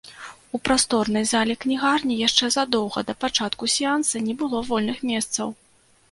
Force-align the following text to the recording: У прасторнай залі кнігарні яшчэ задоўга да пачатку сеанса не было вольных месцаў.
У 0.57 0.59
прасторнай 0.67 1.25
залі 1.31 1.53
кнігарні 1.65 2.15
яшчэ 2.27 2.49
задоўга 2.55 3.03
да 3.09 3.15
пачатку 3.25 3.69
сеанса 3.73 4.23
не 4.29 4.33
было 4.39 4.63
вольных 4.71 5.05
месцаў. 5.11 5.53